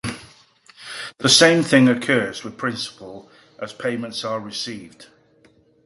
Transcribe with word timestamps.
The 1.19 1.29
same 1.29 1.61
thing 1.61 1.87
occurs 1.87 2.43
with 2.43 2.57
principal 2.57 3.29
as 3.59 3.71
payments 3.71 4.25
are 4.25 4.39
received. 4.39 5.05